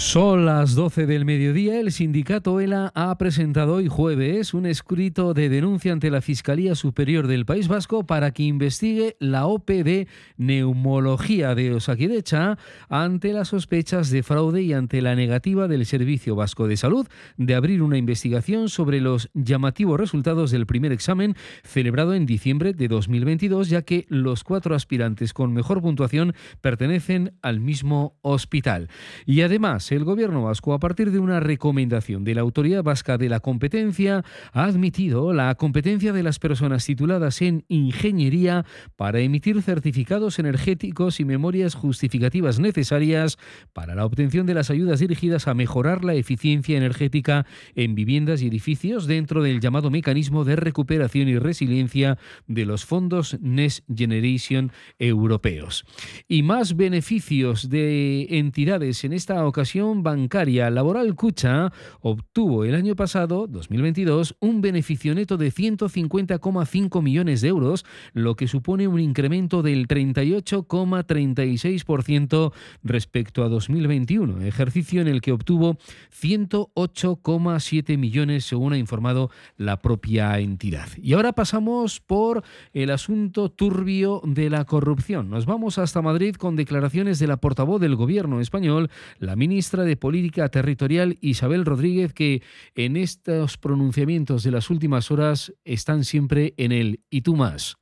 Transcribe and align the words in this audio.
Son 0.00 0.46
las 0.46 0.74
12 0.74 1.04
del 1.04 1.26
mediodía. 1.26 1.78
El 1.78 1.92
sindicato 1.92 2.58
ELA 2.58 2.90
ha 2.94 3.16
presentado 3.18 3.74
hoy 3.74 3.86
jueves 3.86 4.54
un 4.54 4.64
escrito 4.64 5.34
de 5.34 5.50
denuncia 5.50 5.92
ante 5.92 6.10
la 6.10 6.22
Fiscalía 6.22 6.74
Superior 6.74 7.26
del 7.26 7.44
País 7.44 7.68
Vasco 7.68 8.06
para 8.06 8.30
que 8.30 8.44
investigue 8.44 9.18
la 9.20 9.44
OPE 9.44 9.84
de 9.84 10.08
neumología 10.38 11.54
de 11.54 11.74
Osakidecha 11.74 12.56
ante 12.88 13.34
las 13.34 13.48
sospechas 13.48 14.08
de 14.08 14.22
fraude 14.22 14.62
y 14.62 14.72
ante 14.72 15.02
la 15.02 15.14
negativa 15.14 15.68
del 15.68 15.84
Servicio 15.84 16.34
Vasco 16.34 16.66
de 16.66 16.78
Salud 16.78 17.06
de 17.36 17.54
abrir 17.54 17.82
una 17.82 17.98
investigación 17.98 18.70
sobre 18.70 19.02
los 19.02 19.28
llamativos 19.34 20.00
resultados 20.00 20.50
del 20.50 20.64
primer 20.64 20.92
examen 20.92 21.36
celebrado 21.62 22.14
en 22.14 22.24
diciembre 22.24 22.72
de 22.72 22.88
2022, 22.88 23.68
ya 23.68 23.82
que 23.82 24.06
los 24.08 24.44
cuatro 24.44 24.74
aspirantes 24.74 25.34
con 25.34 25.52
mejor 25.52 25.82
puntuación 25.82 26.34
pertenecen 26.62 27.34
al 27.42 27.60
mismo 27.60 28.16
hospital. 28.22 28.88
Y 29.26 29.42
además, 29.42 29.89
el 29.92 30.04
Gobierno 30.04 30.42
vasco, 30.42 30.74
a 30.74 30.78
partir 30.78 31.10
de 31.10 31.18
una 31.18 31.40
recomendación 31.40 32.24
de 32.24 32.34
la 32.34 32.42
Autoridad 32.42 32.82
Vasca 32.82 33.18
de 33.18 33.28
la 33.28 33.40
Competencia, 33.40 34.24
ha 34.52 34.64
admitido 34.64 35.32
la 35.32 35.54
competencia 35.54 36.12
de 36.12 36.22
las 36.22 36.38
personas 36.38 36.84
tituladas 36.84 37.42
en 37.42 37.64
ingeniería 37.68 38.64
para 38.96 39.20
emitir 39.20 39.62
certificados 39.62 40.38
energéticos 40.38 41.20
y 41.20 41.24
memorias 41.24 41.74
justificativas 41.74 42.60
necesarias 42.60 43.38
para 43.72 43.94
la 43.94 44.04
obtención 44.04 44.46
de 44.46 44.54
las 44.54 44.70
ayudas 44.70 45.00
dirigidas 45.00 45.48
a 45.48 45.54
mejorar 45.54 46.04
la 46.04 46.14
eficiencia 46.14 46.76
energética 46.76 47.46
en 47.74 47.94
viviendas 47.94 48.42
y 48.42 48.48
edificios 48.48 49.06
dentro 49.06 49.42
del 49.42 49.60
llamado 49.60 49.90
mecanismo 49.90 50.44
de 50.44 50.56
recuperación 50.56 51.28
y 51.28 51.38
resiliencia 51.38 52.18
de 52.46 52.66
los 52.66 52.84
fondos 52.84 53.38
Next 53.40 53.84
Generation 53.94 54.72
europeos. 54.98 55.84
Y 56.28 56.42
más 56.42 56.76
beneficios 56.76 57.68
de 57.68 58.26
entidades 58.38 59.04
en 59.04 59.12
esta 59.12 59.44
ocasión 59.46 59.79
Bancaria 59.80 60.68
Laboral 60.70 61.14
Cucha 61.14 61.72
obtuvo 62.00 62.64
el 62.64 62.74
año 62.74 62.96
pasado, 62.96 63.46
2022, 63.46 64.36
un 64.40 64.60
beneficio 64.60 65.14
neto 65.14 65.38
de 65.38 65.50
150,5 65.50 67.02
millones 67.02 67.40
de 67.40 67.48
euros, 67.48 67.86
lo 68.12 68.36
que 68.36 68.46
supone 68.46 68.88
un 68.88 69.00
incremento 69.00 69.62
del 69.62 69.88
38,36% 69.88 72.52
respecto 72.82 73.42
a 73.42 73.48
2021, 73.48 74.42
ejercicio 74.42 75.00
en 75.00 75.08
el 75.08 75.22
que 75.22 75.32
obtuvo 75.32 75.78
108,7 76.20 77.96
millones, 77.96 78.44
según 78.44 78.74
ha 78.74 78.78
informado 78.78 79.30
la 79.56 79.80
propia 79.80 80.38
entidad. 80.40 80.88
Y 81.02 81.14
ahora 81.14 81.32
pasamos 81.32 82.00
por 82.00 82.44
el 82.74 82.90
asunto 82.90 83.50
turbio 83.50 84.20
de 84.24 84.50
la 84.50 84.66
corrupción. 84.66 85.30
Nos 85.30 85.46
vamos 85.46 85.78
hasta 85.78 86.02
Madrid 86.02 86.34
con 86.34 86.56
declaraciones 86.56 87.18
de 87.18 87.26
la 87.26 87.38
portavoz 87.38 87.80
del 87.80 87.96
gobierno 87.96 88.40
español, 88.40 88.90
la 89.18 89.36
ministra 89.36 89.69
de 89.78 89.96
Política 89.96 90.48
Territorial 90.48 91.16
Isabel 91.20 91.64
Rodríguez, 91.64 92.12
que 92.12 92.42
en 92.74 92.96
estos 92.96 93.56
pronunciamientos 93.56 94.42
de 94.42 94.50
las 94.50 94.68
últimas 94.68 95.10
horas 95.10 95.54
están 95.64 96.04
siempre 96.04 96.54
en 96.56 96.72
el 96.72 97.00
y 97.08 97.22
tú 97.22 97.36
más. 97.36 97.79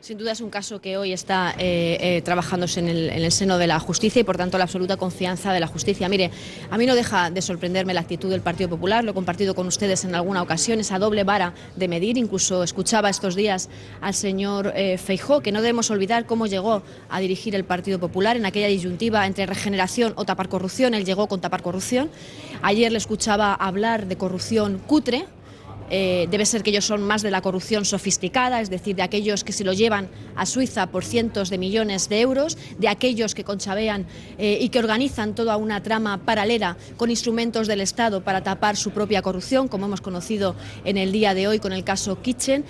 Sin 0.00 0.16
duda 0.16 0.30
es 0.30 0.40
un 0.40 0.48
caso 0.48 0.80
que 0.80 0.96
hoy 0.96 1.12
está 1.12 1.56
eh, 1.58 1.98
eh, 2.00 2.22
trabajándose 2.22 2.78
en 2.78 2.88
el, 2.88 3.32
seno 3.32 3.58
de 3.58 3.66
la 3.66 3.80
justicia 3.80 4.20
y 4.20 4.24
por 4.24 4.36
tanto 4.36 4.56
la 4.56 4.62
absoluta 4.62 4.96
confianza 4.96 5.52
de 5.52 5.58
la 5.58 5.66
justicia. 5.66 6.08
Mire, 6.08 6.30
a 6.70 6.78
mí 6.78 6.86
no 6.86 6.94
deja 6.94 7.32
de 7.32 7.42
sorprenderme 7.42 7.94
la 7.94 8.02
actitud 8.02 8.30
del 8.30 8.40
Partido 8.40 8.70
Popular, 8.70 9.02
lo 9.02 9.10
he 9.10 9.14
compartido 9.14 9.56
con 9.56 9.66
ustedes 9.66 10.04
en 10.04 10.14
alguna 10.14 10.40
ocasión, 10.40 10.78
esa 10.78 11.00
doble 11.00 11.24
vara 11.24 11.52
de 11.74 11.88
medir. 11.88 12.16
Incluso 12.16 12.62
escuchaba 12.62 13.10
estos 13.10 13.34
días 13.34 13.68
al 14.00 14.14
señor 14.14 14.72
eh, 14.76 14.98
Feijó, 14.98 15.40
que 15.40 15.50
no 15.50 15.62
debemos 15.62 15.90
olvidar 15.90 16.26
cómo 16.26 16.46
llegó 16.46 16.84
a 17.08 17.18
dirigir 17.18 17.56
el 17.56 17.64
Partido 17.64 17.98
Popular 17.98 18.36
en 18.36 18.46
aquella 18.46 18.68
disyuntiva 18.68 19.26
entre 19.26 19.46
regeneración 19.46 20.12
o 20.14 20.24
tapar 20.24 20.48
corrupción. 20.48 20.94
Él 20.94 21.04
llegó 21.04 21.26
con 21.26 21.40
tapar 21.40 21.62
corrupción. 21.62 22.08
Ayer 22.62 22.92
le 22.92 22.98
escuchaba 22.98 23.52
hablar 23.52 24.06
de 24.06 24.16
corrupción 24.16 24.80
cutre 24.86 25.26
eh, 25.90 26.26
debe 26.30 26.46
ser 26.46 26.62
que 26.62 26.70
ellos 26.70 26.84
son 26.84 27.02
más 27.02 27.22
de 27.22 27.30
la 27.30 27.40
corrupción 27.40 27.84
sofisticada, 27.84 28.60
es 28.60 28.70
decir, 28.70 28.96
de 28.96 29.02
aquellos 29.02 29.44
que 29.44 29.52
se 29.52 29.64
lo 29.64 29.72
llevan 29.72 30.08
a 30.36 30.46
Suiza 30.46 30.88
por 30.88 31.04
cientos 31.04 31.50
de 31.50 31.58
millones 31.58 32.08
de 32.08 32.20
euros, 32.20 32.58
de 32.78 32.88
aquellos 32.88 33.34
que 33.34 33.44
conchabean 33.44 34.06
eh, 34.38 34.58
y 34.60 34.68
que 34.68 34.78
organizan 34.78 35.34
toda 35.34 35.56
una 35.56 35.82
trama 35.82 36.18
paralela 36.24 36.76
con 36.96 37.10
instrumentos 37.10 37.66
del 37.66 37.80
Estado 37.80 38.22
para 38.22 38.42
tapar 38.42 38.76
su 38.76 38.90
propia 38.90 39.22
corrupción, 39.22 39.68
como 39.68 39.86
hemos 39.86 40.00
conocido 40.00 40.54
en 40.84 40.96
el 40.96 41.12
día 41.12 41.34
de 41.34 41.48
hoy 41.48 41.58
con 41.58 41.72
el 41.72 41.84
caso 41.84 42.20
Kitchen. 42.20 42.64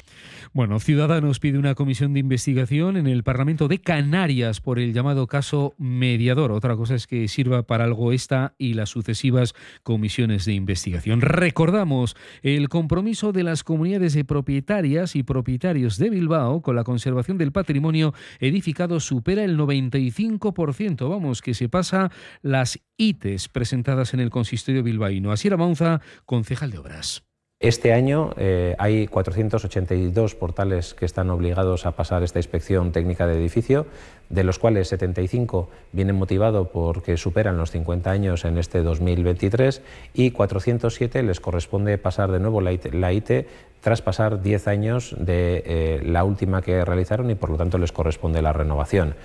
Bueno, 0.53 0.81
Ciudadanos 0.81 1.41
pide 1.41 1.59
una 1.59 1.75
comisión 1.75 2.15
de 2.15 2.21
investigación 2.21 2.97
en 2.97 3.07
el 3.07 3.23
Parlamento 3.23 3.69
de 3.69 3.81
Canarias 3.81 4.61
por 4.61 4.79
el 4.79 4.93
llamado 4.93 5.27
caso 5.27 5.75
mediador. 5.79 6.53
Otra 6.53 6.75
cosa 6.77 6.95
es 6.95 7.07
que 7.07 7.29
sirva 7.29 7.65
para 7.65 7.85
algo 7.85 8.13
esta 8.13 8.55
y 8.59 8.75
las 8.75 8.89
sucesivas 8.89 9.55
comisiones 9.83 10.47
de 10.47 10.55
investigación. 10.55 11.21
Recordamos 11.21 12.17
el 12.43 12.69
compromiso 12.69 13.33
de 13.33 13.43
las 13.43 13.63
comunidades 13.63 14.15
de 14.15 14.25
propietarias 14.25 15.17
y 15.17 15.23
propietarios 15.23 15.99
de 15.99 16.11
Bilbao 16.11 16.63
con 16.63 16.77
la 16.77 16.85
conservación 16.85 17.37
del 17.37 17.53
patrimonio 17.53 18.15
edificado 18.41 19.01
supera 19.01 19.45
el 19.45 19.59
95%. 19.59 21.09
Vamos, 21.09 21.43
que 21.43 21.55
se 21.55 21.69
pasa 21.69 22.11
las 22.43 22.81
ITES 22.97 23.49
presentadas 23.49 24.15
en 24.15 24.21
el 24.21 24.31
consistorio 24.31 24.83
bilbaíno. 24.83 25.31
Así 25.31 25.49
era 25.49 25.57
Maunza, 25.57 26.01
concejal 26.25 26.71
de 26.71 26.79
obras. 26.79 27.28
Este 27.61 27.93
año 27.93 28.35
eh, 28.37 28.77
hay 28.79 29.09
482 29.09 30.37
portales 30.37 30.95
que 30.95 31.05
están 31.05 31.29
obligados 31.29 31.87
a 31.87 31.97
pasar 31.97 32.23
esta 32.23 32.39
inspección 32.39 32.93
técnica 32.93 33.27
de 33.27 33.35
edificio, 33.35 33.87
de 34.29 34.45
los 34.45 34.61
cuales 34.61 34.87
75 34.87 35.69
vienen 35.91 36.15
motivados 36.15 36.69
porque 36.69 37.17
superan 37.17 37.59
los 37.59 37.73
50 37.73 38.13
años 38.13 38.45
en 38.45 38.59
este 38.59 38.83
2023 38.83 39.83
y 40.15 40.31
407 40.31 41.21
les 41.25 41.41
corresponde 41.41 41.99
pasar 41.99 42.31
de 42.31 42.39
nuevo 42.39 42.61
la 42.61 43.13
IT, 43.13 43.49
tras 43.81 44.03
pasar 44.03 44.41
10 44.41 44.69
años 44.69 45.17
de 45.19 45.65
eh, 45.67 46.01
la 46.05 46.23
última 46.23 46.63
que 46.63 46.85
realizaron 46.85 47.29
y 47.29 47.35
por 47.35 47.51
lo 47.51 47.57
tanto 47.57 47.77
les 47.79 47.91
corresponde 47.91 48.41
la 48.41 48.53
renovación. 48.53 49.17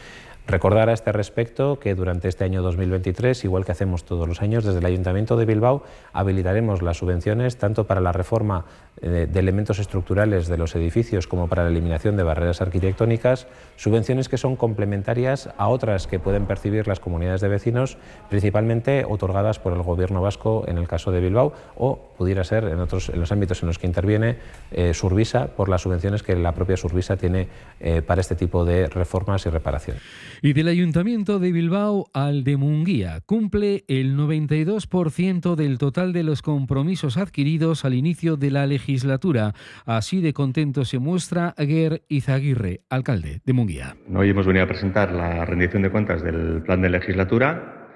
Recordar 0.45 0.89
a 0.89 0.93
este 0.93 1.13
respecto 1.13 1.79
que 1.79 1.95
durante 1.95 2.27
este 2.27 2.43
año 2.43 2.61
2023, 2.61 3.45
igual 3.45 3.63
que 3.63 3.71
hacemos 3.71 4.03
todos 4.03 4.27
los 4.27 4.41
años, 4.41 4.65
desde 4.65 4.79
el 4.79 4.85
Ayuntamiento 4.85 5.37
de 5.37 5.45
Bilbao 5.45 5.83
habilitaremos 6.11 6.81
las 6.81 6.97
subvenciones 6.97 7.57
tanto 7.57 7.87
para 7.87 8.01
la 8.01 8.11
reforma 8.11 8.65
eh, 9.01 9.27
de 9.31 9.39
elementos 9.39 9.79
estructurales 9.79 10.49
de 10.49 10.57
los 10.57 10.75
edificios 10.75 11.27
como 11.27 11.47
para 11.47 11.63
la 11.63 11.69
eliminación 11.69 12.17
de 12.17 12.23
barreras 12.23 12.61
arquitectónicas, 12.61 13.47
subvenciones 13.77 14.27
que 14.27 14.37
son 14.37 14.57
complementarias 14.57 15.49
a 15.57 15.69
otras 15.69 16.07
que 16.07 16.19
pueden 16.19 16.45
percibir 16.45 16.89
las 16.89 16.99
comunidades 16.99 17.39
de 17.39 17.47
vecinos, 17.47 17.97
principalmente 18.29 19.05
otorgadas 19.07 19.59
por 19.59 19.71
el 19.71 19.81
Gobierno 19.81 20.21
vasco 20.21 20.65
en 20.67 20.77
el 20.77 20.89
caso 20.89 21.11
de 21.11 21.21
Bilbao 21.21 21.53
o 21.77 21.99
pudiera 22.17 22.43
ser 22.43 22.65
en, 22.65 22.79
otros, 22.81 23.07
en 23.09 23.19
los 23.19 23.31
ámbitos 23.31 23.63
en 23.63 23.67
los 23.67 23.79
que 23.79 23.87
interviene 23.87 24.37
eh, 24.71 24.93
Survisa 24.93 25.47
por 25.47 25.69
las 25.69 25.81
subvenciones 25.81 26.21
que 26.21 26.35
la 26.35 26.51
propia 26.51 26.75
Survisa 26.75 27.15
tiene 27.15 27.47
eh, 27.79 28.01
para 28.01 28.19
este 28.19 28.35
tipo 28.35 28.65
de 28.65 28.87
reformas 28.89 29.45
y 29.45 29.49
reparaciones. 29.49 30.03
Y 30.45 30.51
del 30.51 30.67
Ayuntamiento 30.67 31.39
de 31.39 31.53
Bilbao 31.53 32.07
al 32.13 32.43
de 32.43 32.57
Munguía 32.57 33.21
cumple 33.25 33.85
el 33.87 34.17
92% 34.17 35.55
del 35.55 35.77
total 35.77 36.11
de 36.11 36.23
los 36.23 36.41
compromisos 36.41 37.15
adquiridos 37.15 37.85
al 37.85 37.93
inicio 37.93 38.35
de 38.35 38.51
la 38.51 38.67
legislatura. 38.67 39.53
Así 39.85 40.19
de 40.19 40.33
contento 40.33 40.83
se 40.83 40.99
muestra 40.99 41.53
Aguer 41.57 42.03
Izaguirre, 42.09 42.81
alcalde 42.89 43.39
de 43.45 43.53
Munguía. 43.53 43.95
Hoy 44.13 44.31
hemos 44.31 44.45
venido 44.45 44.65
a 44.65 44.67
presentar 44.67 45.13
la 45.13 45.45
rendición 45.45 45.81
de 45.81 45.89
cuentas 45.89 46.21
del 46.21 46.61
plan 46.61 46.81
de 46.81 46.89
legislatura, 46.89 47.87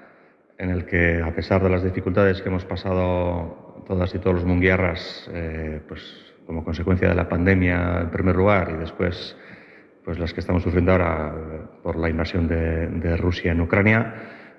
en 0.56 0.70
el 0.70 0.86
que, 0.86 1.20
a 1.20 1.34
pesar 1.34 1.62
de 1.62 1.68
las 1.68 1.84
dificultades 1.84 2.40
que 2.40 2.48
hemos 2.48 2.64
pasado 2.64 3.84
todas 3.86 4.14
y 4.14 4.20
todos 4.20 4.36
los 4.36 4.46
munguiarras, 4.46 5.28
eh, 5.34 5.82
pues 5.86 6.00
como 6.46 6.64
consecuencia 6.64 7.10
de 7.10 7.14
la 7.14 7.28
pandemia 7.28 8.00
en 8.00 8.10
primer 8.10 8.36
lugar 8.36 8.72
y 8.74 8.80
después 8.80 9.36
pues 10.08 10.18
las 10.18 10.32
que 10.32 10.40
estamos 10.40 10.62
sufriendo 10.62 10.92
ahora 10.92 11.34
por 11.82 11.98
la 11.98 12.08
invasión 12.08 12.48
de, 12.48 13.14
Rusia 13.18 13.52
en 13.52 13.60
Ucrania, 13.60 14.14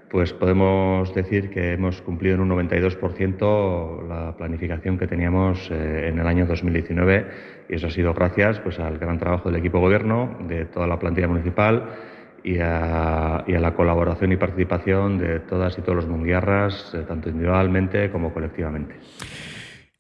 pues 0.08 0.32
podemos 0.32 1.12
decir 1.16 1.50
que 1.50 1.74
hemos 1.74 2.04
cumplido 2.04 2.36
en 2.36 2.42
un 2.42 2.50
92% 2.50 4.08
la 4.08 4.38
planificación 4.38 5.00
que 5.00 5.08
teníamos 5.08 5.72
eh, 5.72 6.10
en 6.10 6.20
el 6.20 6.28
año 6.28 6.46
2019 6.46 7.26
y 7.68 7.74
eso 7.74 7.88
ha 7.88 7.90
sido 7.90 8.14
gracias 8.14 8.60
pues, 8.60 8.78
al 8.78 9.00
gran 9.00 9.18
trabajo 9.18 9.50
del 9.50 9.60
equipo 9.60 9.80
gobierno, 9.80 10.38
de 10.48 10.66
toda 10.66 10.86
la 10.86 11.00
plantilla 11.00 11.28
municipal 11.28 11.96
y 12.44 12.60
a, 12.60 13.44
la 13.48 13.74
colaboración 13.74 14.32
y 14.32 14.38
participación 14.38 15.18
de 15.18 15.40
todas 15.40 15.76
y 15.80 15.82
todos 15.82 15.96
los 15.96 16.08
munguiarras, 16.08 16.94
eh, 16.94 17.06
tanto 17.08 17.30
individualmente 17.30 18.12
como 18.12 18.32
colectivamente. 18.32 18.98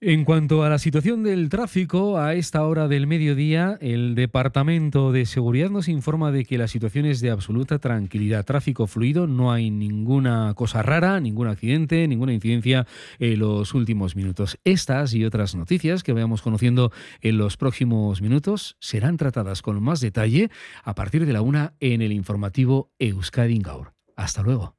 En 0.01 0.24
cuanto 0.24 0.63
a 0.63 0.69
la 0.69 0.80
situación 0.80 1.24
del 1.24 1.50
tráfico, 1.50 2.19
a 2.19 2.34
esta 2.34 2.63
hora 2.63 2.88
del 2.88 3.06
mediodía, 3.06 3.78
el 3.81 4.16
Departamento 4.16 5.12
de 5.12 5.25
Seguridad 5.25 5.69
nos 5.69 5.90
informa 5.90 6.31
de 6.31 6.46
que 6.46 6.57
la 6.57 6.69
situación 6.69 7.06
es 7.06 7.19
de 7.19 7.31
absoluta 7.31 7.80
tranquilidad. 7.80 8.46
Tráfico 8.46 8.88
fluido, 8.88 9.28
no 9.28 9.51
hay 9.51 9.72
ninguna 9.72 10.54
cosa 10.56 10.84
rara, 10.84 11.19
ningún 11.19 11.50
accidente, 11.50 12.07
ninguna 12.07 12.31
incidencia 12.31 12.88
en 13.19 13.40
los 13.40 13.74
últimos 13.74 14.16
minutos. 14.16 14.57
Estas 14.63 15.13
y 15.13 15.25
otras 15.25 15.54
noticias 15.54 16.01
que 16.01 16.13
vayamos 16.13 16.42
conociendo 16.42 16.94
en 17.19 17.38
los 17.38 17.57
próximos 17.57 18.22
minutos 18.22 18.78
serán 18.80 19.18
tratadas 19.18 19.62
con 19.62 19.84
más 19.84 20.00
detalle 20.00 20.50
a 20.81 20.96
partir 20.96 21.25
de 21.25 21.34
la 21.34 21.42
una 21.42 21.74
en 21.81 22.01
el 22.01 22.13
informativo 22.13 22.90
Euskadi 23.00 23.60
Gaur. 23.60 23.92
Hasta 24.16 24.44
luego. 24.44 24.79